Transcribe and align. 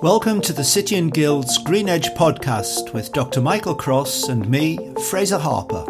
Welcome 0.00 0.40
to 0.42 0.52
the 0.52 0.62
City 0.62 0.94
and 0.94 1.12
Guilds 1.12 1.58
Green 1.58 1.88
Edge 1.88 2.10
podcast 2.10 2.92
with 2.92 3.12
Dr. 3.12 3.40
Michael 3.40 3.74
Cross 3.74 4.28
and 4.28 4.48
me, 4.48 4.78
Fraser 5.10 5.38
Harper. 5.38 5.84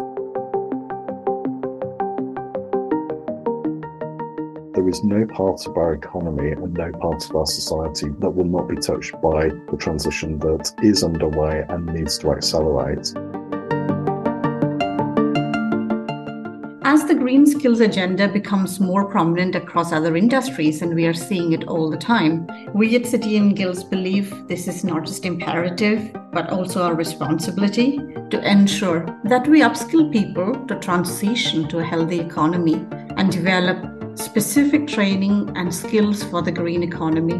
There 4.73 4.89
is 4.89 5.03
no 5.03 5.27
part 5.27 5.67
of 5.67 5.77
our 5.77 5.93
economy 5.93 6.53
and 6.53 6.73
no 6.73 6.91
part 6.93 7.29
of 7.29 7.35
our 7.35 7.45
society 7.45 8.07
that 8.17 8.31
will 8.31 8.45
not 8.45 8.67
be 8.67 8.77
touched 8.77 9.13
by 9.21 9.49
the 9.49 9.77
transition 9.77 10.39
that 10.39 10.73
is 10.81 11.03
underway 11.03 11.63
and 11.69 11.85
needs 11.85 12.17
to 12.17 12.31
accelerate. 12.31 13.13
As 16.91 17.05
the 17.05 17.13
green 17.13 17.45
skills 17.45 17.81
agenda 17.81 18.27
becomes 18.27 18.79
more 18.79 19.05
prominent 19.05 19.53
across 19.53 19.91
other 19.91 20.15
industries, 20.15 20.81
and 20.81 20.95
we 20.95 21.05
are 21.05 21.13
seeing 21.13 21.51
it 21.51 21.67
all 21.67 21.87
the 21.87 21.97
time, 21.97 22.49
we 22.73 22.95
at 22.95 23.05
City 23.05 23.37
and 23.37 23.55
Guilds 23.55 23.83
believe 23.83 24.33
this 24.47 24.67
is 24.67 24.83
not 24.83 25.05
just 25.05 25.23
imperative, 25.23 26.11
but 26.33 26.49
also 26.49 26.81
our 26.81 26.95
responsibility 26.95 27.99
to 28.31 28.41
ensure 28.43 29.05
that 29.25 29.47
we 29.47 29.61
upskill 29.61 30.11
people 30.11 30.65
to 30.65 30.79
transition 30.79 31.67
to 31.67 31.77
a 31.77 31.83
healthy 31.83 32.21
economy 32.21 32.83
and 33.17 33.31
develop 33.31 34.17
specific 34.17 34.87
training 34.87 35.55
and 35.55 35.71
skills 35.71 36.23
for 36.23 36.41
the 36.41 36.51
green 36.51 36.81
economy. 36.81 37.39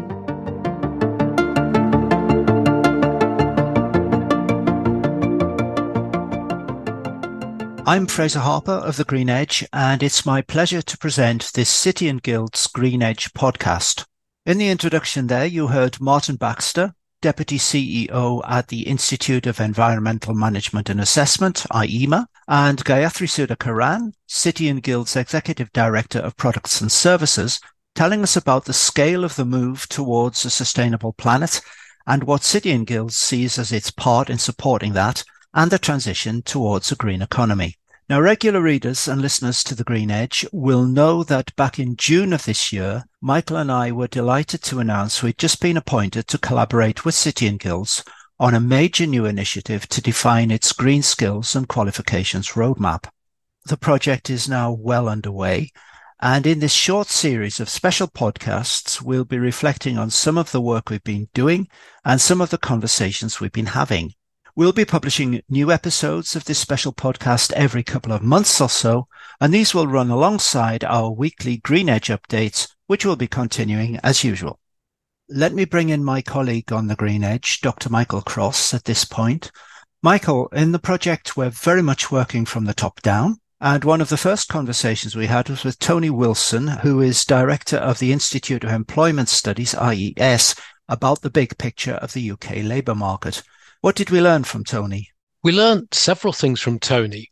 I'm 7.90 8.06
Fraser 8.06 8.38
Harper 8.38 8.70
of 8.70 8.96
The 8.96 9.04
Green 9.04 9.28
Edge, 9.28 9.66
and 9.72 10.00
it's 10.00 10.24
my 10.24 10.42
pleasure 10.42 10.80
to 10.80 10.98
present 10.98 11.50
this 11.54 11.68
City 11.68 12.06
and 12.06 12.22
Guilds 12.22 12.68
Green 12.68 13.02
Edge 13.02 13.32
podcast. 13.32 14.04
In 14.46 14.58
the 14.58 14.68
introduction 14.68 15.26
there, 15.26 15.44
you 15.44 15.66
heard 15.66 16.00
Martin 16.00 16.36
Baxter, 16.36 16.94
Deputy 17.20 17.58
CEO 17.58 18.42
at 18.48 18.68
the 18.68 18.82
Institute 18.82 19.48
of 19.48 19.58
Environmental 19.58 20.34
Management 20.34 20.88
and 20.88 21.00
Assessment, 21.00 21.66
IEMA, 21.72 22.26
and 22.46 22.78
Gayathri 22.84 23.26
Sudhakaran, 23.26 24.12
City 24.28 24.68
and 24.68 24.84
Guilds 24.84 25.16
Executive 25.16 25.72
Director 25.72 26.20
of 26.20 26.36
Products 26.36 26.80
and 26.80 26.92
Services, 26.92 27.58
telling 27.96 28.22
us 28.22 28.36
about 28.36 28.66
the 28.66 28.72
scale 28.72 29.24
of 29.24 29.34
the 29.34 29.44
move 29.44 29.88
towards 29.88 30.44
a 30.44 30.50
sustainable 30.50 31.14
planet 31.14 31.60
and 32.06 32.22
what 32.22 32.44
City 32.44 32.70
and 32.70 32.86
Guilds 32.86 33.16
sees 33.16 33.58
as 33.58 33.72
its 33.72 33.90
part 33.90 34.30
in 34.30 34.38
supporting 34.38 34.92
that 34.92 35.24
and 35.52 35.72
the 35.72 35.78
transition 35.80 36.40
towards 36.42 36.92
a 36.92 36.94
green 36.94 37.20
economy. 37.20 37.74
Now, 38.10 38.20
regular 38.20 38.60
readers 38.60 39.06
and 39.06 39.22
listeners 39.22 39.62
to 39.62 39.76
The 39.76 39.84
Green 39.84 40.10
Edge 40.10 40.44
will 40.50 40.84
know 40.84 41.22
that 41.22 41.54
back 41.54 41.78
in 41.78 41.94
June 41.94 42.32
of 42.32 42.44
this 42.44 42.72
year, 42.72 43.04
Michael 43.20 43.58
and 43.58 43.70
I 43.70 43.92
were 43.92 44.08
delighted 44.08 44.64
to 44.64 44.80
announce 44.80 45.22
we'd 45.22 45.38
just 45.38 45.60
been 45.60 45.76
appointed 45.76 46.26
to 46.26 46.36
collaborate 46.36 47.04
with 47.04 47.14
City 47.14 47.46
and 47.46 47.60
Guilds 47.60 48.02
on 48.40 48.52
a 48.52 48.58
major 48.58 49.06
new 49.06 49.26
initiative 49.26 49.88
to 49.90 50.02
define 50.02 50.50
its 50.50 50.72
green 50.72 51.02
skills 51.02 51.54
and 51.54 51.68
qualifications 51.68 52.54
roadmap. 52.54 53.04
The 53.66 53.76
project 53.76 54.28
is 54.28 54.48
now 54.48 54.72
well 54.72 55.08
underway. 55.08 55.70
And 56.20 56.48
in 56.48 56.58
this 56.58 56.72
short 56.72 57.06
series 57.06 57.60
of 57.60 57.68
special 57.68 58.08
podcasts, 58.08 59.00
we'll 59.00 59.24
be 59.24 59.38
reflecting 59.38 59.98
on 59.98 60.10
some 60.10 60.36
of 60.36 60.50
the 60.50 60.60
work 60.60 60.90
we've 60.90 61.04
been 61.04 61.28
doing 61.32 61.68
and 62.04 62.20
some 62.20 62.40
of 62.40 62.50
the 62.50 62.58
conversations 62.58 63.38
we've 63.38 63.52
been 63.52 63.66
having. 63.66 64.14
We'll 64.56 64.72
be 64.72 64.84
publishing 64.84 65.42
new 65.48 65.70
episodes 65.70 66.34
of 66.34 66.44
this 66.44 66.58
special 66.58 66.92
podcast 66.92 67.52
every 67.52 67.84
couple 67.84 68.12
of 68.12 68.22
months 68.22 68.60
or 68.60 68.68
so, 68.68 69.06
and 69.40 69.54
these 69.54 69.74
will 69.74 69.86
run 69.86 70.10
alongside 70.10 70.82
our 70.82 71.12
weekly 71.12 71.58
Green 71.58 71.88
Edge 71.88 72.08
updates, 72.08 72.68
which 72.88 73.04
will 73.04 73.14
be 73.14 73.28
continuing 73.28 73.98
as 74.02 74.24
usual. 74.24 74.58
Let 75.28 75.54
me 75.54 75.64
bring 75.64 75.90
in 75.90 76.02
my 76.02 76.20
colleague 76.20 76.72
on 76.72 76.88
the 76.88 76.96
Green 76.96 77.22
Edge, 77.22 77.60
Dr. 77.60 77.90
Michael 77.90 78.22
Cross, 78.22 78.74
at 78.74 78.84
this 78.84 79.04
point. 79.04 79.52
Michael, 80.02 80.48
in 80.48 80.72
the 80.72 80.80
project, 80.80 81.36
we're 81.36 81.50
very 81.50 81.82
much 81.82 82.10
working 82.10 82.44
from 82.44 82.64
the 82.64 82.74
top 82.74 83.00
down. 83.02 83.36
And 83.60 83.84
one 83.84 84.00
of 84.00 84.08
the 84.08 84.16
first 84.16 84.48
conversations 84.48 85.14
we 85.14 85.26
had 85.26 85.48
was 85.48 85.62
with 85.62 85.78
Tony 85.78 86.10
Wilson, 86.10 86.66
who 86.66 87.00
is 87.00 87.24
director 87.24 87.76
of 87.76 88.00
the 88.00 88.10
Institute 88.10 88.64
of 88.64 88.70
Employment 88.70 89.28
Studies, 89.28 89.76
IES, 89.76 90.56
about 90.88 91.22
the 91.22 91.30
big 91.30 91.56
picture 91.56 91.94
of 91.94 92.14
the 92.14 92.32
UK 92.32 92.64
labour 92.64 92.96
market. 92.96 93.44
What 93.82 93.96
did 93.96 94.10
we 94.10 94.20
learn 94.20 94.44
from 94.44 94.62
Tony? 94.62 95.08
We 95.42 95.52
learned 95.52 95.88
several 95.92 96.34
things 96.34 96.60
from 96.60 96.78
Tony. 96.78 97.30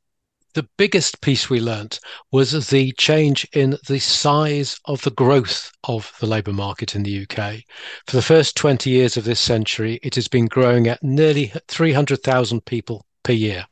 The 0.55 0.67
biggest 0.79 1.21
piece 1.21 1.51
we 1.51 1.61
learnt 1.61 2.01
was 2.33 2.69
the 2.69 2.93
change 2.93 3.47
in 3.53 3.77
the 3.87 3.99
size 3.99 4.81
of 4.87 5.03
the 5.03 5.11
growth 5.11 5.71
of 5.85 6.11
the 6.21 6.27
labour 6.27 6.55
market 6.55 6.95
in 6.95 7.03
the 7.03 7.21
UK. 7.25 7.65
For 8.07 8.17
the 8.17 8.23
first 8.23 8.57
20 8.57 8.89
years 8.89 9.19
of 9.19 9.25
this 9.25 9.41
century, 9.41 10.01
it 10.03 10.15
has 10.15 10.27
been 10.27 10.47
growing 10.47 10.89
at 10.89 11.03
nearly 11.03 11.53
300,000 11.69 12.65
people 12.65 13.05
per 13.23 13.35
year. 13.35 13.67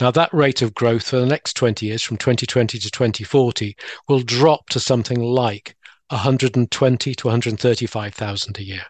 Now, 0.00 0.10
that 0.10 0.32
rate 0.32 0.62
of 0.62 0.72
growth 0.72 1.08
for 1.08 1.18
the 1.18 1.26
next 1.26 1.52
20 1.52 1.84
years, 1.84 2.02
from 2.02 2.16
2020 2.16 2.78
to 2.78 2.90
2040, 2.90 3.76
will 4.08 4.20
drop 4.20 4.70
to 4.70 4.80
something 4.80 5.20
like 5.20 5.76
120 6.08 7.14
to 7.14 7.26
135,000 7.26 8.56
a 8.56 8.64
year. 8.64 8.86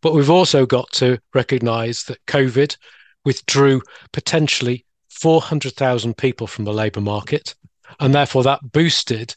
But 0.00 0.14
we've 0.14 0.30
also 0.30 0.66
got 0.66 0.90
to 0.92 1.18
recognize 1.34 2.04
that 2.04 2.24
COVID 2.26 2.76
withdrew 3.24 3.82
potentially 4.12 4.84
400,000 5.10 6.16
people 6.16 6.46
from 6.46 6.64
the 6.64 6.72
labour 6.72 7.00
market. 7.00 7.54
And 8.00 8.14
therefore, 8.14 8.42
that 8.44 8.72
boosted 8.72 9.34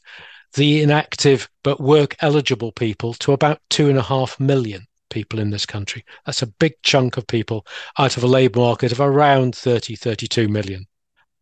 the 0.53 0.81
inactive 0.81 1.49
but 1.63 1.79
work 1.79 2.15
eligible 2.19 2.71
people 2.71 3.13
to 3.15 3.31
about 3.31 3.61
two 3.69 3.89
and 3.89 3.97
a 3.97 4.03
half 4.03 4.39
million 4.39 4.85
people 5.09 5.39
in 5.39 5.49
this 5.49 5.65
country. 5.65 6.03
That's 6.25 6.41
a 6.41 6.47
big 6.47 6.73
chunk 6.83 7.17
of 7.17 7.27
people 7.27 7.65
out 7.97 8.17
of 8.17 8.23
a 8.23 8.27
labour 8.27 8.59
market 8.59 8.91
of 8.91 8.99
around 8.99 9.55
30, 9.55 9.95
32 9.95 10.47
million. 10.47 10.87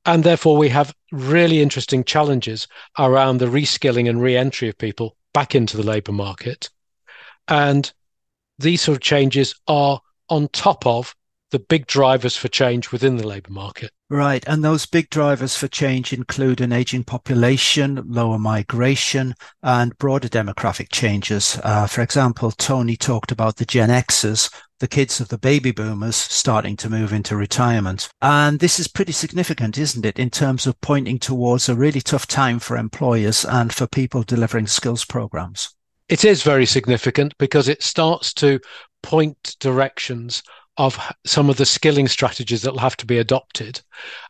And 0.06 0.24
therefore, 0.24 0.58
we 0.58 0.70
have 0.70 0.96
really 1.12 1.62
interesting 1.62 2.04
challenges 2.04 2.68
around 2.98 3.38
the 3.38 3.46
reskilling 3.46 4.10
and 4.10 4.22
re 4.22 4.36
entry 4.36 4.70
of 4.70 4.78
people 4.78 5.16
back 5.34 5.56
into 5.56 5.78
the 5.78 5.84
labour 5.84 6.12
market. 6.12 6.70
And 7.48 7.92
these 8.60 8.82
sort 8.82 8.98
of 8.98 9.02
changes 9.02 9.56
are 9.68 10.00
on 10.30 10.48
top 10.50 10.86
of 10.86 11.16
the 11.52 11.60
big 11.60 11.88
drivers 11.88 12.38
for 12.38 12.48
change 12.48 12.92
within 12.92 13.18
the 13.18 13.28
labour 13.28 13.52
market. 13.52 13.92
Right. 14.12 14.44
And 14.48 14.64
those 14.64 14.86
big 14.86 15.10
drivers 15.10 15.56
for 15.56 15.68
change 15.68 16.14
include 16.14 16.62
an 16.62 16.72
aging 16.72 17.04
population, 17.04 18.04
lower 18.08 18.40
migration, 18.40 19.36
and 19.62 19.98
broader 19.98 20.28
demographic 20.28 20.90
changes. 20.92 21.60
Uh, 21.64 21.88
for 21.88 22.02
example, 22.02 22.52
Tony 22.52 22.96
talked 22.96 23.32
about 23.32 23.58
the 23.58 23.66
Gen 23.66 23.90
Xers, 23.90 24.52
the 24.80 24.88
kids 24.88 25.20
of 25.20 25.30
the 25.30 25.38
baby 25.38 25.72
boomers 25.72 26.16
starting 26.16 26.76
to 26.78 26.90
move 26.90 27.14
into 27.14 27.36
retirement. 27.36 28.10
And 28.22 28.60
this 28.60 28.80
is 28.80 28.88
pretty 28.88 29.12
significant, 29.12 29.78
isn't 29.78 30.06
it, 30.06 30.18
in 30.18 30.30
terms 30.30 30.66
of 30.66 30.80
pointing 30.82 31.20
towards 31.20 31.70
a 31.70 31.76
really 31.76 32.02
tough 32.02 32.26
time 32.28 32.60
for 32.60 32.78
employers 32.78 33.46
and 33.46 33.74
for 33.74 33.88
people 33.88 34.24
delivering 34.24 34.68
skills 34.68 35.06
programs? 35.06 35.76
It 36.10 36.26
is 36.26 36.42
very 36.42 36.66
significant 36.66 37.38
because 37.38 37.68
it 37.68 37.84
starts 37.84 38.34
to 38.36 38.60
point 39.04 39.56
directions 39.60 40.42
of 40.78 40.98
some 41.24 41.52
of 41.52 41.58
the 41.58 41.68
skilling 41.68 42.08
strategies 42.08 42.64
that 42.64 42.72
will 42.72 42.80
have 42.80 42.98
to 42.98 43.06
be 43.06 43.20
adopted 43.20 43.82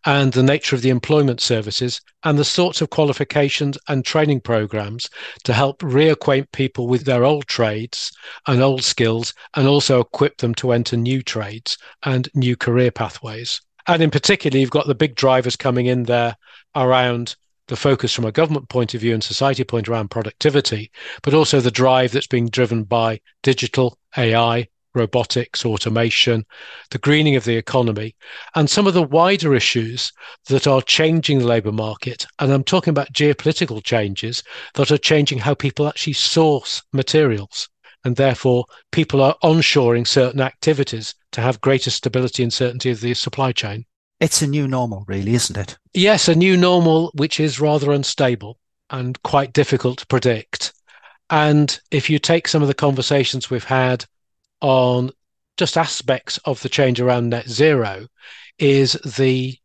and 0.05 0.33
the 0.33 0.43
nature 0.43 0.75
of 0.75 0.81
the 0.81 0.89
employment 0.89 1.39
services 1.39 2.01
and 2.23 2.37
the 2.37 2.43
sorts 2.43 2.81
of 2.81 2.89
qualifications 2.89 3.77
and 3.87 4.03
training 4.03 4.41
programs 4.41 5.09
to 5.45 5.53
help 5.53 5.79
reacquaint 5.79 6.51
people 6.51 6.87
with 6.87 7.05
their 7.05 7.23
old 7.23 7.47
trades 7.47 8.11
and 8.47 8.61
old 8.61 8.83
skills 8.83 9.33
and 9.55 9.65
also 9.65 10.01
equip 10.01 10.37
them 10.39 10.53
to 10.55 10.73
enter 10.73 10.97
new 10.97 11.21
trades 11.21 11.77
and 12.03 12.27
new 12.33 12.57
career 12.57 12.91
pathways. 12.91 13.61
And 13.87 14.03
in 14.03 14.11
particular, 14.11 14.57
you've 14.57 14.69
got 14.69 14.87
the 14.87 14.95
big 14.95 15.15
drivers 15.15 15.55
coming 15.55 15.85
in 15.85 16.03
there 16.03 16.35
around 16.75 17.37
the 17.69 17.75
focus 17.75 18.13
from 18.13 18.25
a 18.25 18.31
government 18.31 18.67
point 18.67 18.93
of 18.93 19.01
view 19.01 19.13
and 19.13 19.23
society 19.23 19.63
point 19.63 19.87
around 19.87 20.09
productivity, 20.09 20.91
but 21.21 21.33
also 21.33 21.61
the 21.61 21.71
drive 21.71 22.11
that's 22.11 22.27
being 22.27 22.49
driven 22.49 22.83
by 22.83 23.21
digital, 23.43 23.97
AI, 24.17 24.67
robotics, 24.95 25.63
automation, 25.63 26.43
the 26.89 26.97
greening 26.97 27.35
of 27.35 27.45
the 27.45 27.55
economy, 27.55 28.15
and 28.55 28.69
some 28.69 28.87
of 28.87 28.95
the 28.95 29.03
wider 29.03 29.53
issues 29.53 30.11
that 30.47 30.65
are 30.65 30.81
changing 30.81 31.39
the 31.39 31.47
labour 31.47 31.71
market. 31.71 32.25
And 32.39 32.51
I'm 32.51 32.63
talking 32.63 32.91
about 32.91 33.13
geopolitical 33.13 33.83
changes 33.83 34.43
that 34.73 34.91
are 34.91 34.97
changing 34.97 35.37
how 35.37 35.53
people 35.53 35.87
actually 35.87 36.13
source 36.13 36.81
materials. 36.91 37.69
And 38.03 38.15
therefore, 38.15 38.65
people 38.91 39.21
are 39.21 39.37
onshoring 39.43 40.07
certain 40.07 40.41
activities 40.41 41.13
to 41.33 41.41
have 41.41 41.61
greater 41.61 41.91
stability 41.91 42.43
and 42.43 42.51
certainty 42.51 42.89
of 42.89 43.01
the 43.01 43.13
supply 43.13 43.51
chain. 43.51 43.85
It's 44.19 44.41
a 44.41 44.47
new 44.47 44.67
normal, 44.67 45.05
really, 45.07 45.33
isn't 45.33 45.57
it? 45.57 45.77
Yes, 45.93 46.27
a 46.27 46.35
new 46.35 46.57
normal, 46.57 47.11
which 47.15 47.39
is 47.39 47.59
rather 47.59 47.91
unstable 47.91 48.59
and 48.89 49.21
quite 49.23 49.53
difficult 49.53 49.99
to 49.99 50.07
predict. 50.07 50.73
And 51.29 51.79
if 51.91 52.09
you 52.09 52.19
take 52.19 52.47
some 52.47 52.61
of 52.61 52.67
the 52.67 52.73
conversations 52.73 53.49
we've 53.49 53.63
had 53.63 54.05
on 54.61 55.11
just 55.57 55.77
aspects 55.77 56.37
of 56.45 56.61
the 56.61 56.69
change 56.69 56.99
around 56.99 57.29
net 57.29 57.47
zero, 57.47 58.07
is 58.57 58.93
the 59.17 59.57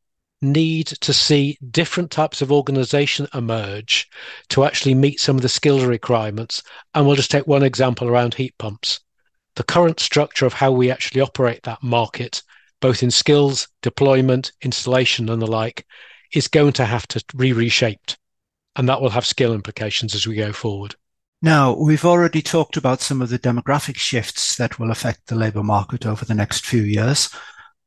need 0.43 0.87
to 0.87 1.13
see 1.13 1.59
different 1.71 2.11
types 2.11 2.43
of 2.43 2.53
organization 2.53 3.27
emerge 3.33 4.09
to 4.51 4.65
actually 4.65 4.95
meet 4.95 5.19
some 5.19 5.37
of 5.37 5.43
the 5.43 5.49
skills 5.49 5.85
requirements. 5.85 6.63
And 6.95 7.07
we'll 7.07 7.17
just 7.17 7.31
take 7.31 7.47
one 7.47 7.63
example 7.63 8.09
around 8.09 8.35
heat 8.35 8.55
pumps. 8.59 9.01
the 9.57 9.65
current 9.65 10.01
structure 10.01 10.47
of 10.47 10.53
how 10.53 10.73
we 10.73 10.91
actually 10.91 11.21
operate 11.21 11.63
that 11.63 11.83
market, 11.83 12.43
both 12.85 13.03
in 13.03 13.11
skills, 13.11 13.69
deployment, 13.81 14.53
installation, 14.61 15.31
and 15.31 15.41
the 15.41 15.47
like, 15.47 15.87
is 16.35 16.49
going 16.49 16.71
to 16.71 16.85
have 16.85 17.07
to 17.09 17.25
be 17.35 17.51
reshaped. 17.51 18.19
And 18.77 18.87
that 18.91 19.01
will 19.01 19.09
have 19.09 19.25
skill 19.25 19.55
implications 19.55 20.15
as 20.15 20.27
we 20.27 20.35
go 20.35 20.53
forward. 20.53 20.95
Now, 21.41 21.73
we've 21.73 22.05
already 22.05 22.43
talked 22.43 22.77
about 22.77 23.01
some 23.01 23.23
of 23.23 23.31
the 23.31 23.39
demographic 23.39 23.97
shifts 23.97 24.57
that 24.57 24.79
will 24.79 24.91
affect 24.91 25.29
the 25.29 25.35
labour 25.35 25.63
market 25.63 26.05
over 26.05 26.27
the 26.27 26.35
next 26.35 26.67
few 26.67 26.83
years. 26.83 27.31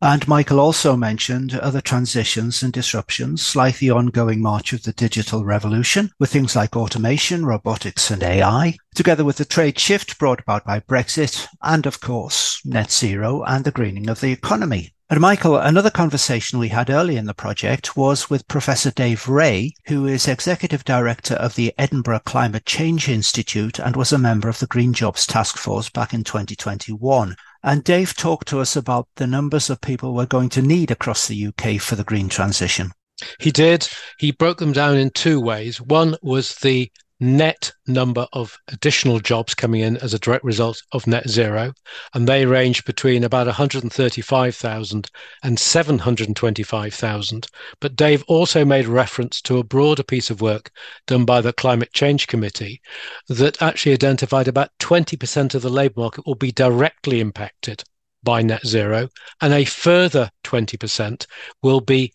And 0.01 0.27
Michael 0.27 0.59
also 0.59 0.95
mentioned 0.95 1.55
other 1.55 1.81
transitions 1.81 2.61
and 2.61 2.71
disruptions, 2.71 3.55
like 3.55 3.79
the 3.79 3.89
ongoing 3.89 4.43
march 4.43 4.71
of 4.71 4.83
the 4.83 4.93
digital 4.93 5.43
revolution, 5.43 6.11
with 6.19 6.29
things 6.29 6.55
like 6.55 6.75
automation, 6.75 7.43
robotics, 7.43 8.11
and 8.11 8.21
AI, 8.21 8.77
together 8.93 9.25
with 9.25 9.37
the 9.37 9.45
trade 9.45 9.79
shift 9.79 10.19
brought 10.19 10.41
about 10.41 10.63
by 10.65 10.81
Brexit, 10.81 11.47
and 11.63 11.87
of 11.87 11.99
course, 11.99 12.61
net 12.63 12.91
zero 12.91 13.41
and 13.43 13.65
the 13.65 13.71
greening 13.71 14.07
of 14.07 14.19
the 14.21 14.31
economy. 14.31 14.93
And 15.09 15.21
Michael, 15.21 15.57
another 15.57 15.89
conversation 15.89 16.59
we 16.59 16.67
had 16.67 16.89
early 16.89 17.15
in 17.15 17.25
the 17.25 17.33
project 17.33 17.95
was 17.95 18.29
with 18.29 18.47
Professor 18.49 18.91
Dave 18.91 19.23
Reay, 19.23 19.71
who 19.87 20.05
is 20.05 20.27
Executive 20.27 20.83
Director 20.83 21.35
of 21.35 21.55
the 21.55 21.73
Edinburgh 21.77 22.23
Climate 22.25 22.65
Change 22.65 23.07
Institute 23.07 23.79
and 23.79 23.95
was 23.95 24.11
a 24.11 24.17
member 24.17 24.49
of 24.49 24.59
the 24.59 24.67
Green 24.67 24.91
Jobs 24.91 25.25
Task 25.25 25.57
Force 25.57 25.89
back 25.89 26.13
in 26.13 26.25
2021. 26.25 27.37
And 27.67 27.83
Dave 27.83 28.15
talked 28.15 28.47
to 28.47 28.61
us 28.61 28.77
about 28.77 29.09
the 29.17 29.27
numbers 29.27 29.69
of 29.69 29.81
people 29.81 30.13
we're 30.13 30.25
going 30.25 30.47
to 30.51 30.61
need 30.61 30.89
across 30.89 31.27
the 31.27 31.47
UK 31.47 31.81
for 31.81 31.97
the 31.97 32.05
green 32.05 32.29
transition. 32.29 32.93
He 33.41 33.51
did. 33.51 33.89
He 34.17 34.31
broke 34.31 34.59
them 34.59 34.71
down 34.71 34.95
in 34.95 35.09
two 35.09 35.41
ways. 35.41 35.81
One 35.81 36.15
was 36.21 36.55
the 36.55 36.89
net 37.19 37.71
number 37.87 38.27
of 38.33 38.59
additional 38.67 39.19
jobs 39.19 39.55
coming 39.55 39.81
in 39.81 39.97
as 39.97 40.13
a 40.13 40.19
direct 40.19 40.43
result 40.43 40.83
of 40.91 41.07
net 41.07 41.27
zero, 41.27 41.73
and 42.13 42.27
they 42.27 42.45
range 42.45 42.85
between 42.85 43.23
about 43.23 43.47
135,000 43.47 45.09
and 45.41 45.59
725,000. 45.59 47.47
But 47.79 47.95
Dave 47.95 48.23
also 48.27 48.63
made 48.63 48.85
reference 48.85 49.41
to 49.41 49.57
a 49.57 49.63
broader 49.63 50.03
piece 50.03 50.29
of 50.29 50.41
work 50.41 50.69
done 51.07 51.25
by 51.25 51.41
the 51.41 51.53
Climate 51.53 51.91
Change 51.91 52.27
Committee 52.27 52.81
that 53.29 53.61
actually 53.61 53.93
identified 53.93 54.47
about 54.47 54.69
20% 54.79 55.55
of 55.55 55.63
the 55.63 55.69
labour 55.69 56.01
market 56.01 56.27
will 56.27 56.35
be 56.35 56.51
directly 56.51 57.19
impacted 57.19 57.83
by 58.21 58.43
net 58.43 58.65
zero, 58.65 59.09
and 59.41 59.53
a 59.53 59.65
further 59.65 60.29
20% 60.43 61.25
will 61.63 61.81
be 61.81 62.13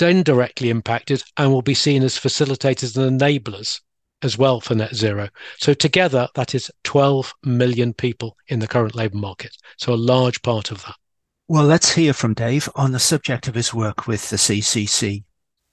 indirectly 0.00 0.68
impacted 0.68 1.22
and 1.36 1.52
will 1.52 1.62
be 1.62 1.74
seen 1.74 2.02
as 2.02 2.18
facilitators 2.18 2.96
and 2.96 3.20
enablers 3.20 3.80
as 4.22 4.38
well 4.38 4.60
for 4.60 4.74
net 4.74 4.94
zero. 4.94 5.28
So 5.58 5.74
together, 5.74 6.28
that 6.34 6.54
is 6.54 6.70
12 6.84 7.34
million 7.44 7.92
people 7.92 8.36
in 8.48 8.58
the 8.58 8.68
current 8.68 8.94
labour 8.94 9.18
market. 9.18 9.56
So 9.78 9.92
a 9.92 9.94
large 9.94 10.42
part 10.42 10.70
of 10.70 10.82
that. 10.84 10.94
Well, 11.48 11.64
let's 11.64 11.92
hear 11.92 12.12
from 12.12 12.34
Dave 12.34 12.68
on 12.74 12.92
the 12.92 12.98
subject 12.98 13.46
of 13.46 13.54
his 13.54 13.72
work 13.72 14.06
with 14.06 14.30
the 14.30 14.36
CCC. 14.36 15.22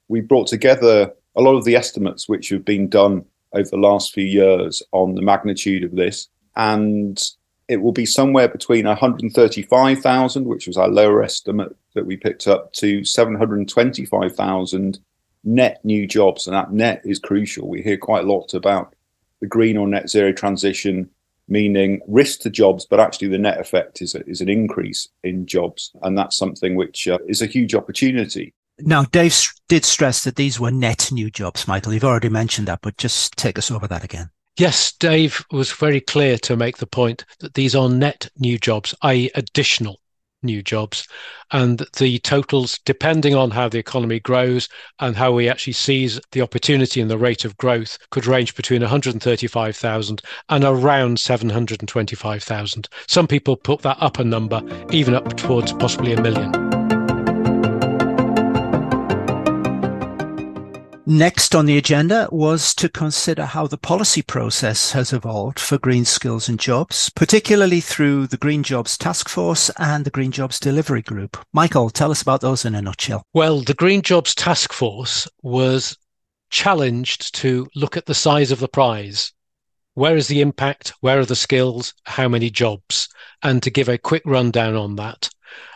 We 0.08 0.22
brought 0.22 0.48
together 0.48 1.12
a 1.36 1.42
lot 1.42 1.56
of 1.56 1.66
the 1.66 1.76
estimates 1.76 2.30
which 2.30 2.50
have 2.50 2.64
been 2.64 2.90
done 2.90 3.26
over 3.54 3.70
the 3.70 3.78
last 3.78 4.14
few 4.14 4.26
years 4.26 4.84
on 4.92 5.16
the 5.16 5.22
magnitude 5.22 5.84
of 5.84 5.96
this. 5.96 6.28
And 6.56 7.20
it 7.68 7.78
will 7.78 7.92
be 7.92 8.06
somewhere 8.06 8.48
between 8.48 8.86
135,000, 8.86 10.46
which 10.46 10.68
was 10.68 10.78
our 10.78 10.90
lower 10.90 11.24
estimate 11.24 11.76
that 11.96 12.06
we 12.06 12.18
picked 12.18 12.48
up, 12.48 12.74
to 12.74 13.04
725,000 13.04 15.00
net 15.44 15.84
new 15.84 16.08
jobs, 16.08 16.48
and 16.48 16.56
that 16.56 16.72
net 16.72 17.02
is 17.04 17.20
crucial. 17.20 17.68
We 17.68 17.82
hear 17.82 17.98
quite 17.98 18.24
a 18.24 18.28
lot 18.28 18.54
about 18.54 18.96
the 19.42 19.48
green 19.48 19.78
or 19.78 19.88
net 19.88 20.10
zero 20.10 20.32
transition, 20.32 21.10
meaning 21.48 22.02
risk 22.08 22.42
to 22.42 22.50
jobs, 22.50 22.86
but 22.86 23.00
actually 23.00 23.28
the 23.28 23.38
net 23.38 23.60
effect 23.60 24.02
is, 24.02 24.16
a, 24.16 24.26
is 24.28 24.42
an 24.42 24.50
increase 24.50 25.10
in 25.24 25.46
jobs. 25.46 25.92
And 26.02 26.18
that's 26.18 26.38
something 26.38 26.76
which 26.76 27.08
uh, 27.08 27.20
is 27.28 27.42
a 27.42 27.48
huge 27.48 27.76
opportunity. 27.76 28.54
Now, 28.80 29.04
Dave 29.04 29.38
did 29.68 29.86
stress 29.86 30.24
that 30.24 30.36
these 30.36 30.60
were 30.60 30.72
net 30.72 31.12
new 31.12 31.30
jobs, 31.30 31.68
Michael. 31.68 31.94
You've 31.94 32.04
already 32.04 32.30
mentioned 32.30 32.68
that, 32.68 32.80
but 32.82 32.98
just 32.98 33.34
take 33.38 33.58
us 33.58 33.70
over 33.70 33.88
that 33.88 34.04
again. 34.04 34.30
Yes, 34.58 34.92
Dave 34.94 35.44
was 35.52 35.72
very 35.72 36.00
clear 36.00 36.38
to 36.40 36.56
make 36.56 36.78
the 36.78 36.88
point 36.88 37.26
that 37.40 37.56
these 37.56 37.76
are 37.76 37.90
net 37.90 38.30
new 38.38 38.58
jobs, 38.60 38.94
i.e., 39.02 39.32
additional 39.36 40.00
new 40.44 40.62
jobs. 40.62 41.08
And 41.52 41.86
the 41.98 42.20
totals, 42.20 42.80
depending 42.86 43.36
on 43.36 43.52
how 43.52 43.70
the 43.70 43.78
economy 43.78 44.20
grows 44.20 44.70
and 45.00 45.16
how 45.16 45.32
we 45.32 45.50
actually 45.50 45.74
seize 45.74 46.20
the 46.32 46.42
opportunity 46.42 47.02
and 47.02 47.12
the 47.12 47.18
rate 47.18 47.46
of 47.46 47.58
growth, 47.58 47.98
could 48.10 48.26
range 48.26 48.56
between 48.56 48.82
135,000 48.82 50.22
and 50.50 50.64
around 50.64 51.20
725,000. 51.20 52.90
Some 53.08 53.28
people 53.28 53.56
put 53.56 53.82
that 53.82 53.98
upper 54.00 54.24
number 54.24 54.62
even 54.92 55.14
up 55.14 55.36
towards 55.38 55.74
possibly 55.74 56.14
a 56.14 56.22
million. 56.22 56.63
Next 61.06 61.54
on 61.54 61.66
the 61.66 61.78
agenda 61.78 62.30
was 62.32 62.74
to 62.76 62.88
consider 62.88 63.46
how 63.46 63.68
the 63.68 63.78
policy 63.78 64.22
process 64.22 64.94
has 64.94 65.12
evolved 65.12 65.60
for 65.60 65.78
green 65.78 66.06
skills 66.06 66.48
and 66.48 66.58
jobs, 66.58 67.10
particularly 67.10 67.82
through 67.82 68.28
the 68.28 68.38
Green 68.38 68.64
Jobs 68.64 68.98
Task 68.98 69.28
Force 69.28 69.70
and 69.78 70.06
the 70.06 70.10
Green 70.12 70.32
Jobs 70.32 70.62
Delivery 70.62 71.02
Group. 71.02 71.36
Michael, 71.52 71.90
tell 71.90 72.10
us 72.10 72.22
about 72.22 72.40
those 72.40 72.64
in 72.64 72.74
a 72.74 72.82
nutshell. 72.82 73.26
Well, 73.34 73.60
the 73.60 73.74
Green 73.74 74.02
Jobs 74.02 74.34
Task 74.34 74.72
Force 74.72 75.28
was 75.42 75.98
challenged 76.50 77.36
to 77.36 77.68
look 77.76 77.98
at 77.98 78.06
the 78.06 78.16
size 78.16 78.52
of 78.52 78.62
the 78.62 78.70
prize. 78.70 79.34
Where 79.96 80.16
is 80.16 80.30
the 80.30 80.40
impact? 80.40 80.94
Where 81.02 81.20
are 81.20 81.26
the 81.26 81.36
skills? 81.36 81.94
How 82.06 82.30
many 82.30 82.50
jobs? 82.50 83.10
And 83.42 83.62
to 83.64 83.70
give 83.70 83.90
a 83.90 83.98
quick 83.98 84.24
rundown 84.26 84.76
on 84.76 84.96
that. 84.96 85.30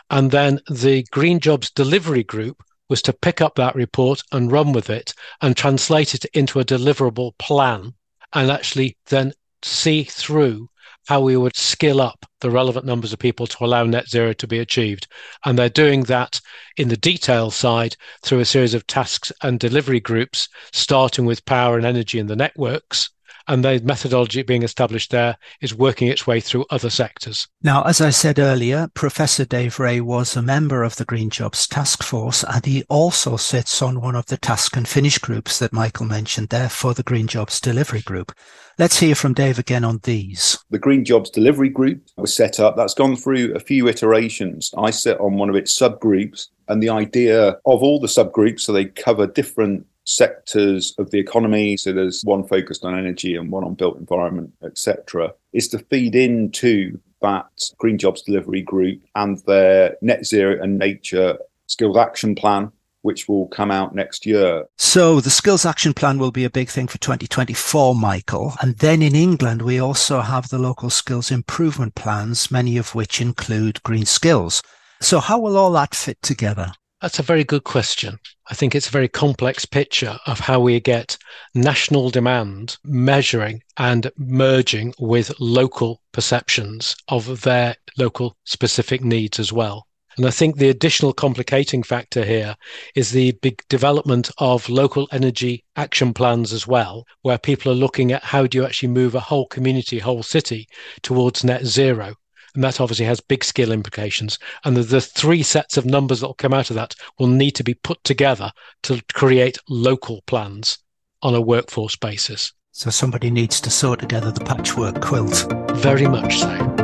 And 0.08 0.30
then 0.30 0.60
the 0.70 1.04
Green 1.10 1.38
Jobs 1.38 1.70
Delivery 1.70 2.24
Group 2.24 2.62
was 2.88 3.02
to 3.02 3.12
pick 3.12 3.40
up 3.40 3.54
that 3.54 3.74
report 3.74 4.22
and 4.32 4.52
run 4.52 4.72
with 4.72 4.90
it 4.90 5.14
and 5.40 5.56
translate 5.56 6.14
it 6.14 6.24
into 6.26 6.60
a 6.60 6.64
deliverable 6.64 7.36
plan 7.38 7.94
and 8.32 8.50
actually 8.50 8.96
then 9.06 9.32
see 9.62 10.04
through 10.04 10.68
how 11.06 11.20
we 11.20 11.36
would 11.36 11.56
skill 11.56 12.02
up 12.02 12.26
the 12.40 12.50
relevant 12.50 12.84
numbers 12.84 13.14
of 13.14 13.18
people 13.18 13.46
to 13.46 13.64
allow 13.64 13.82
net 13.84 14.06
zero 14.08 14.34
to 14.34 14.46
be 14.46 14.58
achieved. 14.58 15.06
And 15.44 15.58
they're 15.58 15.70
doing 15.70 16.02
that 16.04 16.38
in 16.76 16.88
the 16.88 16.98
detail 16.98 17.50
side 17.50 17.96
through 18.22 18.40
a 18.40 18.44
series 18.44 18.74
of 18.74 18.86
tasks 18.86 19.32
and 19.42 19.58
delivery 19.58 20.00
groups, 20.00 20.48
starting 20.72 21.24
with 21.24 21.46
power 21.46 21.78
and 21.78 21.86
energy 21.86 22.18
in 22.18 22.26
the 22.26 22.36
networks, 22.36 23.08
and 23.48 23.64
the 23.64 23.80
methodology 23.82 24.42
being 24.42 24.62
established 24.62 25.10
there 25.10 25.36
is 25.60 25.74
working 25.74 26.08
its 26.08 26.26
way 26.26 26.40
through 26.40 26.66
other 26.70 26.90
sectors. 26.90 27.48
Now, 27.62 27.82
as 27.82 28.00
I 28.00 28.10
said 28.10 28.38
earlier, 28.38 28.88
Professor 28.94 29.44
Dave 29.44 29.76
Reay 29.76 30.00
was 30.00 30.36
a 30.36 30.42
member 30.42 30.84
of 30.84 30.96
the 30.96 31.04
Green 31.04 31.30
Jobs 31.30 31.66
Task 31.66 32.02
Force, 32.02 32.44
and 32.44 32.64
he 32.64 32.84
also 32.88 33.36
sits 33.36 33.82
on 33.82 34.00
one 34.00 34.14
of 34.14 34.26
the 34.26 34.36
task 34.36 34.76
and 34.76 34.86
finish 34.86 35.18
groups 35.18 35.58
that 35.58 35.72
Michael 35.72 36.06
mentioned 36.06 36.50
there 36.50 36.68
for 36.68 36.94
the 36.94 37.02
Green 37.02 37.26
Jobs 37.26 37.60
Delivery 37.60 38.02
Group. 38.02 38.32
Let's 38.78 39.00
hear 39.00 39.16
from 39.16 39.34
Dave 39.34 39.58
again 39.58 39.82
on 39.82 39.98
these. 40.04 40.56
The 40.70 40.78
Green 40.78 41.04
Jobs 41.04 41.30
Delivery 41.30 41.68
Group 41.68 42.02
was 42.16 42.34
set 42.34 42.60
up. 42.60 42.76
That's 42.76 42.94
gone 42.94 43.16
through 43.16 43.54
a 43.54 43.60
few 43.60 43.88
iterations. 43.88 44.72
I 44.78 44.90
sit 44.90 45.18
on 45.18 45.36
one 45.36 45.50
of 45.50 45.56
its 45.56 45.76
subgroups, 45.76 46.48
and 46.68 46.82
the 46.82 46.90
idea 46.90 47.48
of 47.48 47.82
all 47.82 47.98
the 47.98 48.06
subgroups, 48.06 48.60
so 48.60 48.72
they 48.72 48.84
cover 48.84 49.26
different 49.26 49.86
sectors 50.08 50.94
of 50.98 51.10
the 51.10 51.18
economy. 51.18 51.76
So 51.76 51.92
there's 51.92 52.22
one 52.24 52.44
focused 52.46 52.84
on 52.84 52.98
energy 52.98 53.36
and 53.36 53.52
one 53.52 53.62
on 53.62 53.74
built 53.74 53.98
environment, 53.98 54.52
etc. 54.64 55.34
Is 55.52 55.68
to 55.68 55.78
feed 55.78 56.14
into 56.14 56.98
that 57.20 57.46
Green 57.78 57.98
Jobs 57.98 58.22
Delivery 58.22 58.62
Group 58.62 59.02
and 59.14 59.38
their 59.46 59.96
net 60.00 60.24
zero 60.24 60.60
and 60.60 60.78
nature 60.78 61.38
skills 61.66 61.96
action 61.96 62.34
plan 62.34 62.72
which 63.02 63.28
will 63.28 63.46
come 63.46 63.70
out 63.70 63.94
next 63.94 64.26
year. 64.26 64.64
So 64.76 65.20
the 65.20 65.30
skills 65.30 65.64
action 65.64 65.94
plan 65.94 66.18
will 66.18 66.32
be 66.32 66.44
a 66.44 66.50
big 66.50 66.68
thing 66.68 66.88
for 66.88 66.98
2024, 66.98 67.94
Michael. 67.94 68.54
And 68.60 68.76
then 68.78 69.02
in 69.02 69.14
England, 69.14 69.62
we 69.62 69.78
also 69.78 70.20
have 70.20 70.48
the 70.48 70.58
local 70.58 70.90
skills 70.90 71.30
improvement 71.30 71.94
plans, 71.94 72.50
many 72.50 72.76
of 72.76 72.96
which 72.96 73.20
include 73.20 73.82
green 73.84 74.04
skills. 74.04 74.62
So 75.00 75.20
how 75.20 75.38
will 75.38 75.56
all 75.56 75.70
that 75.72 75.94
fit 75.94 76.20
together? 76.22 76.72
That's 77.00 77.20
a 77.20 77.22
very 77.22 77.44
good 77.44 77.62
question. 77.62 78.18
I 78.50 78.54
think 78.54 78.74
it's 78.74 78.88
a 78.88 78.90
very 78.90 79.06
complex 79.06 79.64
picture 79.64 80.18
of 80.26 80.40
how 80.40 80.58
we 80.58 80.80
get 80.80 81.16
national 81.54 82.10
demand 82.10 82.76
measuring 82.82 83.62
and 83.76 84.10
merging 84.16 84.94
with 84.98 85.38
local 85.38 86.02
perceptions 86.10 86.96
of 87.06 87.42
their 87.42 87.76
local 87.98 88.36
specific 88.44 89.04
needs 89.04 89.38
as 89.38 89.52
well. 89.52 89.86
And 90.16 90.26
I 90.26 90.30
think 90.30 90.56
the 90.56 90.70
additional 90.70 91.12
complicating 91.12 91.84
factor 91.84 92.24
here 92.24 92.56
is 92.96 93.12
the 93.12 93.30
big 93.42 93.62
development 93.68 94.32
of 94.38 94.68
local 94.68 95.06
energy 95.12 95.64
action 95.76 96.12
plans 96.12 96.52
as 96.52 96.66
well, 96.66 97.04
where 97.22 97.38
people 97.38 97.70
are 97.70 97.76
looking 97.76 98.10
at 98.10 98.24
how 98.24 98.48
do 98.48 98.58
you 98.58 98.64
actually 98.64 98.88
move 98.88 99.14
a 99.14 99.20
whole 99.20 99.46
community, 99.46 100.00
whole 100.00 100.24
city 100.24 100.66
towards 101.02 101.44
net 101.44 101.64
zero. 101.64 102.16
And 102.54 102.64
that 102.64 102.80
obviously 102.80 103.06
has 103.06 103.20
big 103.20 103.44
skill 103.44 103.72
implications. 103.72 104.38
And 104.64 104.76
the, 104.76 104.82
the 104.82 105.00
three 105.00 105.42
sets 105.42 105.76
of 105.76 105.84
numbers 105.84 106.20
that 106.20 106.26
will 106.26 106.34
come 106.34 106.54
out 106.54 106.70
of 106.70 106.76
that 106.76 106.94
will 107.18 107.26
need 107.26 107.52
to 107.52 107.64
be 107.64 107.74
put 107.74 108.02
together 108.04 108.52
to 108.84 109.02
create 109.12 109.58
local 109.68 110.22
plans 110.26 110.78
on 111.22 111.34
a 111.34 111.40
workforce 111.40 111.96
basis. 111.96 112.52
So 112.72 112.90
somebody 112.90 113.30
needs 113.30 113.60
to 113.62 113.70
sew 113.70 113.96
together 113.96 114.30
the 114.30 114.44
patchwork 114.44 115.00
quilt. 115.02 115.46
Very 115.72 116.06
much 116.06 116.38
so. 116.38 116.78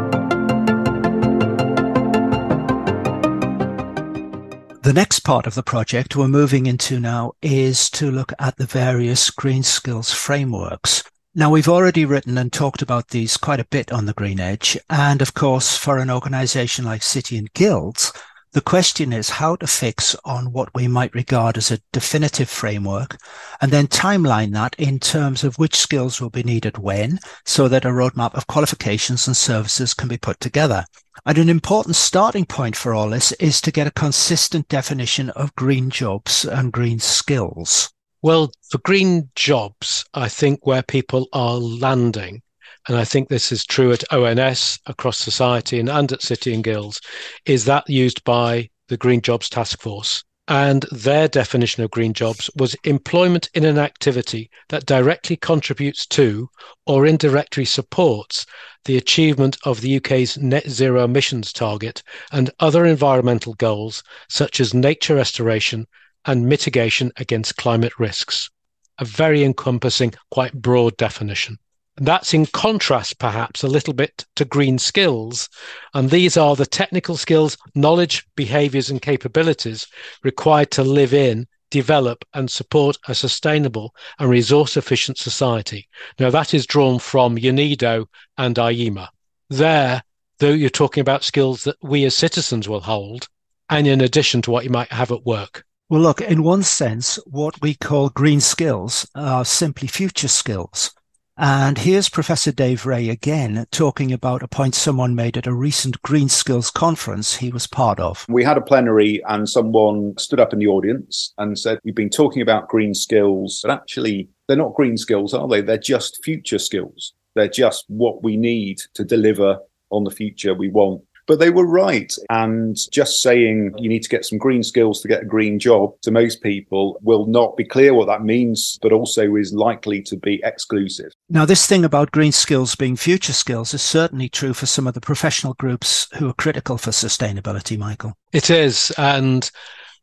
The 4.83 4.93
next 4.93 5.21
part 5.21 5.47
of 5.47 5.55
the 5.55 5.63
project 5.63 6.15
we're 6.15 6.29
moving 6.29 6.67
into 6.67 7.01
now 7.01 7.33
is 7.41 7.89
to 7.91 8.11
look 8.11 8.33
at 8.39 8.57
the 8.57 8.67
various 8.67 9.31
green 9.31 9.63
skills 9.63 10.13
frameworks. 10.13 11.03
Now, 11.37 11.51
we've 11.51 11.69
already 11.69 12.05
written 12.05 12.39
and 12.39 12.53
talked 12.53 12.81
about 12.81 13.09
these 13.09 13.37
quite 13.37 13.59
a 13.59 13.65
bit 13.65 13.91
on 13.91 14.07
the 14.07 14.13
Green 14.13 14.39
Edge. 14.39 14.79
And 14.89 15.21
of 15.21 15.35
course, 15.35 15.77
for 15.77 15.99
an 15.99 16.09
organization 16.09 16.85
like 16.85 17.03
City 17.03 17.37
and 17.37 17.53
Guilds, 17.55 18.13
the 18.53 18.61
question 18.61 19.13
is 19.13 19.31
how 19.31 19.57
to 19.57 19.67
fix 19.67 20.15
on 20.25 20.53
what 20.53 20.73
we 20.77 20.87
might 20.87 21.13
regard 21.13 21.59
as 21.59 21.73
a 21.73 21.81
definitive 21.93 22.49
framework 22.49 23.17
and 23.61 23.73
then 23.73 23.89
timeline 23.89 24.53
that 24.53 24.77
in 24.79 25.01
terms 25.01 25.43
of 25.43 25.59
which 25.59 25.75
skills 25.75 26.21
will 26.21 26.31
be 26.31 26.45
needed 26.45 26.79
when 26.79 27.19
so 27.45 27.67
that 27.67 27.85
a 27.85 27.89
roadmap 27.89 28.35
of 28.35 28.47
qualifications 28.47 29.27
and 29.27 29.37
services 29.37 29.93
can 29.93 30.07
be 30.07 30.17
put 30.17 30.39
together. 30.39 30.85
And 31.27 31.37
an 31.37 31.49
important 31.49 31.97
starting 31.97 32.45
point 32.45 32.77
for 32.77 32.95
all 32.95 33.11
this 33.11 33.33
is 33.33 33.61
to 33.63 33.73
get 33.73 33.89
a 33.89 33.91
consistent 33.91 34.69
definition 34.69 35.31
of 35.31 35.57
green 35.57 35.91
jobs 35.91 36.45
and 36.45 36.73
green 36.73 37.01
skills. 37.01 37.91
Well, 38.25 38.53
for 38.71 38.79
green 38.79 39.29
jobs, 39.35 40.03
I 40.15 40.31
think 40.31 40.67
where 40.67 40.83
people 40.83 41.29
are 41.35 41.57
landing 41.57 42.41
and 42.89 42.97
I 42.97 43.05
think 43.05 43.29
this 43.29 43.53
is 43.53 43.67
true 43.67 43.93
at 43.93 44.11
ONS 44.11 44.79
across 44.87 45.19
society 45.19 45.79
and, 45.79 45.91
and 45.91 46.11
at 46.11 46.23
City 46.23 46.55
and 46.55 46.65
Guilds, 46.65 47.03
is 47.45 47.67
that 47.67 47.87
used 47.87 48.25
by 48.25 48.71
the 48.89 48.97
Green 48.97 49.21
Jobs 49.21 49.51
Task 49.51 49.79
Force. 49.79 50.25
And 50.49 50.87
their 50.91 51.29
definition 51.29 51.85
of 51.85 51.91
green 51.91 52.15
jobs 52.15 52.49
was 52.57 52.75
employment 52.85 53.51
in 53.53 53.67
an 53.67 53.77
activity 53.77 54.49
that 54.71 54.87
directly 54.87 55.37
contributes 55.37 56.07
to 56.07 56.49
or 56.87 57.05
indirectly 57.05 57.67
supports 57.67 58.47
the 58.87 58.97
achievement 58.97 59.59
of 59.65 59.83
the 59.83 59.99
UK's 59.99 60.39
net 60.39 60.71
zero 60.71 61.05
emissions 61.05 61.53
target 61.53 62.03
and 62.33 62.51
other 62.59 62.87
environmental 62.87 63.53
goals, 63.53 64.03
such 64.31 64.61
as 64.61 64.73
nature 64.73 65.15
restoration 65.15 65.87
and 66.27 66.49
mitigation 66.49 67.13
against 67.17 67.57
climate 67.57 67.99
risks. 67.99 68.51
A 68.99 69.05
very 69.05 69.43
encompassing, 69.43 70.15
quite 70.31 70.55
broad 70.55 70.97
definition. 70.97 71.59
That's 71.97 72.35
in 72.35 72.47
contrast, 72.47 73.21
perhaps, 73.21 73.63
a 73.63 73.69
little 73.69 73.95
bit 73.95 74.25
to 74.35 74.45
green 74.45 74.79
skills. 74.79 75.49
And 75.95 76.11
these 76.11 76.37
are 76.37 76.57
the 76.57 76.67
technical 76.67 77.17
skills, 77.17 77.57
knowledge, 77.75 78.27
behaviors, 78.35 78.91
and 78.91 79.01
capabilities 79.01 79.87
required 80.25 80.73
to 80.73 80.83
live 80.83 81.15
in, 81.15 81.47
develop, 81.71 82.25
and 82.35 82.51
support 82.51 82.99
a 83.07 83.15
sustainable 83.15 83.95
and 84.19 84.29
resource 84.29 84.77
efficient 84.77 85.19
society. 85.19 85.89
Now, 86.19 86.31
that 86.31 86.53
is 86.53 86.67
drawn 86.67 86.99
from 86.99 87.37
UNIDO 87.37 88.07
and 88.39 88.57
IEMA. 88.57 89.09
There, 89.49 90.03
though, 90.39 90.51
you're 90.51 90.71
talking 90.71 91.01
about 91.01 91.23
skills 91.23 91.63
that 91.65 91.77
we 91.81 92.05
as 92.05 92.17
citizens 92.17 92.69
will 92.69 92.81
hold, 92.81 93.29
and 93.71 93.87
in 93.87 94.01
addition 94.01 94.43
to 94.43 94.51
what 94.51 94.65
you 94.65 94.71
might 94.71 94.93
have 94.93 95.13
at 95.13 95.25
work. 95.25 95.65
Well, 95.95 96.03
look, 96.03 96.21
in 96.21 96.43
one 96.43 96.65
sense, 96.65 97.21
what 97.25 97.63
we 97.63 97.75
call 97.75 98.09
green 98.09 98.41
skills 98.41 99.09
are 99.15 99.45
simply 99.45 99.87
future 99.87 100.27
skills. 100.27 100.91
And 101.37 101.79
here's 101.79 102.09
Professor 102.09 102.51
Dave 102.51 102.83
Reay 102.83 103.13
again 103.13 103.65
talking 103.71 104.13
about 104.13 104.43
a 104.43 104.49
point 104.49 104.75
someone 104.75 105.15
made 105.15 105.37
at 105.37 105.47
a 105.47 105.55
recent 105.55 106.03
Green 106.03 106.29
Skills 106.29 106.69
conference 106.69 107.37
he 107.37 107.53
was 107.53 107.69
part 107.69 108.01
of. 108.01 108.27
We 108.29 108.43
had 108.43 108.59
a 108.59 108.61
plenary 108.61 109.23
and 109.29 109.49
someone 109.49 110.19
stood 110.19 110.41
up 110.41 110.53
in 110.53 110.59
the 110.59 110.67
audience 110.67 111.33
and 111.39 111.57
said, 111.57 111.79
We've 111.85 111.95
been 111.95 112.11
talking 112.11 112.43
about 112.43 112.67
green 112.67 112.93
skills, 112.93 113.61
but 113.63 113.71
actually, 113.71 114.29
they're 114.49 114.57
not 114.57 114.75
green 114.75 114.97
skills, 114.97 115.33
are 115.33 115.47
they? 115.47 115.61
They're 115.61 115.79
just 115.79 116.25
future 116.25 116.59
skills. 116.59 117.15
They're 117.37 117.47
just 117.47 117.85
what 117.87 118.25
we 118.25 118.37
need 118.37 118.81
to 118.95 119.05
deliver 119.05 119.61
on 119.91 120.03
the 120.03 120.11
future 120.11 120.55
we 120.55 120.71
want. 120.71 121.03
But 121.27 121.39
they 121.39 121.51
were 121.51 121.67
right. 121.67 122.13
And 122.31 122.77
just 122.91 123.23
saying 123.23 123.75
you 123.79 123.89
need 123.89 124.03
to 124.03 124.09
get 124.09 124.25
some 124.25 124.39
green 124.39 124.63
skills 124.63 125.01
to 125.03 125.09
get 125.09 125.23
a 125.23 125.27
green 125.27 125.59
job 125.59 126.01
to 126.03 126.11
most 126.11 126.43
people 126.43 126.99
will 127.03 127.27
not 127.27 127.57
be 127.57 127.65
clear 127.65 127.95
what 127.95 128.07
that 128.07 128.23
means, 128.23 128.79
but 128.83 128.93
also 128.93 129.35
is 129.37 129.53
likely 129.53 130.03
to 130.03 130.17
be 130.17 130.41
exclusive. 130.45 131.13
Now, 131.29 131.45
this 131.45 131.67
thing 131.67 131.85
about 131.85 132.13
green 132.13 132.33
skills 132.33 132.75
being 132.75 132.97
future 132.97 133.33
skills 133.33 133.75
is 133.75 133.83
certainly 133.83 134.29
true 134.29 134.55
for 134.55 134.67
some 134.67 134.87
of 134.87 134.95
the 134.95 135.01
professional 135.01 135.55
groups 135.55 136.09
who 136.17 136.29
are 136.29 136.35
critical 136.35 136.79
for 136.79 136.91
sustainability, 136.91 137.79
Michael. 137.79 138.15
It 138.33 138.51
is. 138.51 138.93
And 138.99 139.51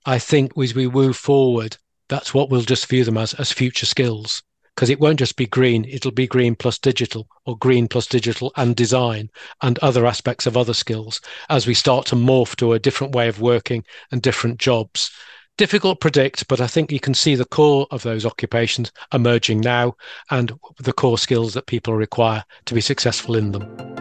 I 0.06 0.20
think 0.20 0.58
as 0.58 0.74
we 0.74 0.90
move 0.90 1.18
forward, 1.18 1.78
that's 2.10 2.34
what 2.34 2.50
we'll 2.50 2.62
just 2.62 2.88
view 2.88 3.04
them 3.04 3.18
as, 3.18 3.34
as 3.36 3.52
future 3.52 3.86
skills 3.86 4.44
because 4.82 4.90
it 4.90 5.00
won't 5.00 5.20
just 5.20 5.36
be 5.36 5.46
green, 5.46 5.86
it'll 5.86 6.10
be 6.10 6.26
green 6.26 6.56
plus 6.56 6.80
digital 6.80 7.28
or 7.46 7.56
green 7.56 7.88
plus 7.88 8.08
digital 8.08 8.52
and 8.56 8.76
design 8.76 9.30
and 9.62 9.78
other 9.78 10.08
aspects 10.08 10.48
of 10.48 10.58
other 10.58 10.74
skills 10.74 11.22
as 11.50 11.68
we 11.68 11.76
start 11.76 12.08
to 12.08 12.16
morph 12.16 12.56
to 12.56 12.74
a 12.74 12.80
different 12.80 13.14
way 13.14 13.28
of 13.28 13.40
working 13.40 13.86
and 14.12 14.24
different 14.24 14.58
jobs. 14.58 15.12
Difficult 15.56 16.00
to 16.00 16.04
predict, 16.04 16.48
but 16.48 16.60
I 16.60 16.66
think 16.66 16.92
you 16.92 17.00
can 17.00 17.14
see 17.14 17.36
the 17.36 17.46
core 17.46 17.86
of 17.92 18.02
those 18.02 18.26
occupations 18.26 18.92
emerging 19.14 19.62
now 19.62 19.94
and 20.32 20.52
the 20.80 20.94
core 20.94 21.20
skills 21.20 21.54
that 21.54 21.68
people 21.68 21.94
require 21.94 22.44
to 22.66 22.74
be 22.74 22.82
successful 22.82 23.36
in 23.36 23.52
them. 23.52 24.01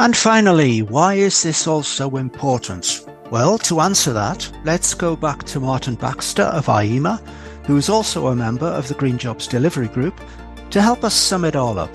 And 0.00 0.16
finally, 0.16 0.80
why 0.80 1.16
is 1.16 1.42
this 1.42 1.66
all 1.66 1.82
so 1.82 2.16
important? 2.16 3.06
Well, 3.30 3.58
to 3.58 3.80
answer 3.80 4.14
that, 4.14 4.50
let's 4.64 4.94
go 4.94 5.14
back 5.14 5.42
to 5.44 5.60
Martin 5.60 5.94
Baxter 5.94 6.44
of 6.44 6.68
IEMA, 6.68 7.20
who 7.66 7.76
is 7.76 7.90
also 7.90 8.28
a 8.28 8.34
member 8.34 8.64
of 8.64 8.88
the 8.88 8.94
Green 8.94 9.18
Jobs 9.18 9.46
Delivery 9.46 9.88
Group, 9.88 10.18
to 10.70 10.80
help 10.80 11.04
us 11.04 11.12
sum 11.12 11.44
it 11.44 11.54
all 11.54 11.78
up. 11.78 11.94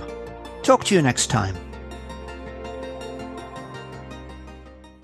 Talk 0.62 0.84
to 0.84 0.94
you 0.94 1.02
next 1.02 1.32
time. 1.32 1.56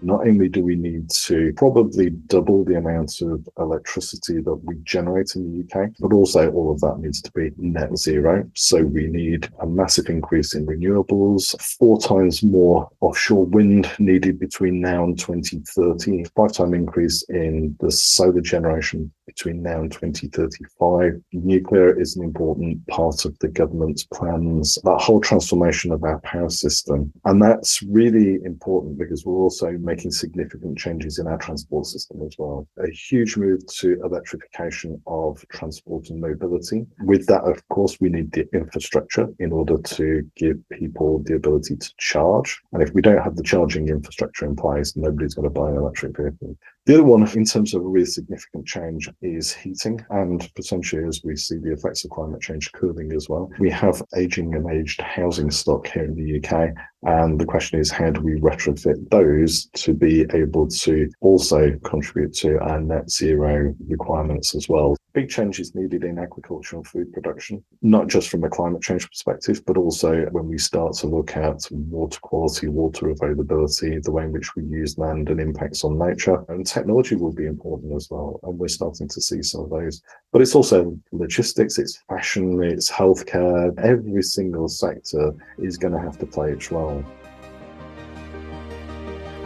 Not 0.02 0.28
only 0.28 0.50
do 0.50 0.64
we 0.64 0.76
need 0.76 1.10
to 1.10 1.54
probably 1.56 2.10
double 2.10 2.64
the 2.64 2.76
amount 2.76 3.22
of 3.22 3.48
electricity 3.58 4.42
that 4.42 4.56
we 4.64 4.76
generate 4.84 5.36
in 5.36 5.52
the 5.52 5.64
UK, 5.64 5.92
but 6.00 6.14
also 6.14 6.52
all 6.52 6.72
of 6.72 6.80
that 6.82 7.00
needs 7.00 7.22
to 7.22 7.32
be 7.32 7.52
net 7.58 7.96
zero. 7.98 8.50
So 8.56 8.84
we 8.84 9.08
need 9.08 9.50
a 9.60 9.66
massive 9.66 10.08
increase 10.08 10.56
in 10.56 10.66
renewables, 10.66 11.60
four 11.78 12.00
times 12.00 12.44
more 12.44 12.90
offshore 13.02 13.46
wind 13.46 13.90
needed 14.00 14.40
between 14.40 14.82
now 14.82 15.04
and 15.04 15.18
2030, 15.18 16.26
five 16.36 16.54
time 16.54 16.74
increase 16.74 17.24
in 17.30 17.76
the 17.80 17.92
solar 17.92 18.42
generation 18.42 19.12
between 19.26 19.62
now 19.62 19.82
and 19.82 19.92
2035. 19.92 21.22
Nuclear 21.34 22.00
is 22.00 22.16
an 22.16 22.24
important 22.24 22.86
part 22.88 23.26
of 23.26 23.38
the 23.40 23.48
government's 23.48 24.06
plans, 24.06 24.78
that 24.84 25.02
whole 25.02 25.22
transformation 25.22 25.92
of 25.92 26.04
our 26.04 26.20
power 26.20 26.50
system. 26.50 27.12
And 27.26 27.42
that's 27.42 27.82
really 27.84 28.40
important 28.44 28.98
because 28.98 29.26
we're 29.26 29.42
also 29.42 29.72
making 29.80 30.12
significant 30.12 30.78
changes 30.78 31.20
in 31.20 31.28
our 31.28 31.38
transport 31.38 31.86
system 31.86 32.22
as 32.24 32.36
well. 32.38 32.68
A 32.78 32.90
huge 32.90 33.38
move 33.38 33.66
to 33.80 34.00
electrification 34.04 35.02
of 35.08 35.44
transport 35.50 36.10
and 36.10 36.20
mobility. 36.20 36.86
With 37.04 37.26
that, 37.28 37.44
of 37.44 37.68
course, 37.70 37.98
we 38.00 38.10
need 38.10 38.32
the 38.32 38.48
infrastructure 38.54 39.28
in 39.40 39.52
order 39.52 39.78
to 39.78 40.30
give 40.36 40.58
people 40.70 41.24
the 41.26 41.36
ability 41.36 41.76
to 41.78 41.94
charge. 41.98 42.60
And 42.74 42.82
if 42.82 42.94
we 42.94 43.02
don't 43.02 43.24
have 43.24 43.36
the 43.36 43.44
charging 43.44 43.90
infrastructure 43.90 44.46
in 44.46 44.56
place, 44.56 44.96
nobody's 44.96 45.36
going 45.36 45.52
to 45.52 45.60
buy 45.60 45.70
an 45.70 45.78
electric 45.78 46.18
vehicle. 46.18 46.58
The 46.88 46.96
other 46.96 47.04
one, 47.04 47.28
in 47.38 47.46
terms 47.46 47.76
of 47.76 47.84
a 47.84 47.88
really 47.88 48.06
significant 48.06 48.66
change, 48.66 49.08
is 49.22 49.54
heating, 49.54 50.04
and 50.10 50.50
potentially 50.56 51.04
as 51.08 51.22
we 51.24 51.36
see 51.36 51.58
the 51.58 51.74
effects 51.74 52.04
of 52.04 52.10
climate 52.10 52.42
change 52.42 52.72
cooling 52.72 53.14
as 53.14 53.30
well. 53.30 53.52
We 53.60 53.70
have 53.70 54.02
aging 54.18 54.56
and 54.56 54.68
aged 54.68 55.00
housing 55.00 55.52
stock 55.52 55.86
here 55.88 56.06
in 56.06 56.16
the 56.16 56.38
UK, 56.38 56.74
and 57.04 57.40
the 57.40 57.46
question 57.46 57.80
is 57.80 57.92
how 57.92 58.12
do 58.12 58.22
we 58.22 58.40
retrofit 58.40 59.10
those 59.10 59.66
to 59.74 59.94
be 59.94 60.26
able 60.34 60.68
to 60.68 61.10
also 61.22 61.72
contribute 61.84 62.34
to 62.34 62.60
our 62.60 62.80
net 62.80 63.10
zero 63.10 63.76
requirements 63.88 64.56
as 64.56 64.70
well? 64.70 64.96
big 65.14 65.30
changes 65.30 65.76
needed 65.76 66.04
in 66.04 66.18
agriculture 66.18 66.78
and 66.78 66.88
food 66.88 67.12
production, 67.14 67.64
not 67.82 68.08
just 68.08 68.30
from 68.30 68.44
a 68.44 68.50
climate 68.50 68.82
change 68.82 69.08
perspective, 69.08 69.62
but 69.66 69.78
also 69.78 70.26
when 70.32 70.48
we 70.48 70.58
start 70.58 70.94
to 70.94 71.08
look 71.08 71.36
at 71.36 71.68
water 71.72 72.20
quality, 72.22 72.68
water 72.68 73.10
availability, 73.10 74.00
the 74.00 74.12
way 74.12 74.24
in 74.24 74.32
which 74.32 74.56
we 74.56 74.64
use 74.64 74.98
land 74.98 75.30
and 75.30 75.40
impacts 75.40 75.84
on 75.84 75.98
nature. 75.98 76.44
And 76.50 76.66
technology 76.66 77.16
will 77.16 77.34
be 77.34 77.46
important 77.46 77.94
as 77.94 78.10
well. 78.10 78.40
And 78.44 78.58
we're 78.58 78.68
starting 78.68 79.08
to 79.10 79.22
see 79.22 79.42
some 79.42 79.62
of 79.62 79.70
those. 79.70 80.02
But 80.32 80.42
it's 80.42 80.56
also 80.56 80.98
logistics, 81.12 81.78
it's 81.78 82.02
fashion, 82.08 82.62
it's 82.64 82.92
healthcare. 82.92 83.78
Every 83.80 84.24
single 84.24 84.68
sector 84.68 85.34
is 85.58 85.78
going 85.78 85.94
to 85.94 86.00
have 86.00 86.18
to 86.20 86.26
play 86.26 86.52
its 86.52 86.72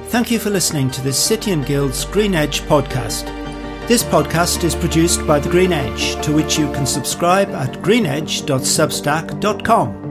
Thank 0.10 0.32
you 0.32 0.40
for 0.40 0.50
listening 0.50 0.90
to 0.92 1.02
this 1.02 1.22
City 1.22 1.52
and 1.52 1.66
Guilds 1.66 2.06
Green 2.06 2.34
Edge 2.36 2.62
podcast. 2.62 3.26
This 3.88 4.04
podcast 4.04 4.64
is 4.64 4.74
produced 4.74 5.28
by 5.28 5.40
The 5.40 5.50
Green 5.50 5.74
Edge, 5.74 6.16
to 6.24 6.34
which 6.34 6.58
you 6.58 6.72
can 6.72 6.86
subscribe 6.86 7.50
at 7.50 7.74
greenedge.substack.com. 7.82 10.05